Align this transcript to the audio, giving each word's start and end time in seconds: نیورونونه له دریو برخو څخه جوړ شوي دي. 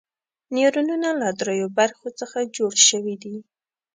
نیورونونه 0.53 1.09
له 1.21 1.27
دریو 1.39 1.67
برخو 1.79 2.07
څخه 2.19 2.37
جوړ 2.57 2.73
شوي 2.87 3.15
دي. 3.23 3.35